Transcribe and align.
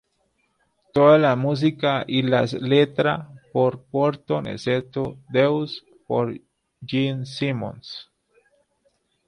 Toda 0.93 1.19
la 1.19 1.35
música 1.35 2.03
y 2.07 2.23
las 2.23 2.53
letra 2.53 3.29
por 3.53 3.85
Quorthon, 3.85 4.47
excepto 4.47 5.19
"Deuce" 5.29 5.83
por 6.07 6.41
Gene 6.83 7.27
Simmons. 7.27 8.09